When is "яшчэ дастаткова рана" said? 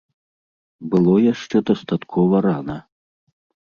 1.33-2.83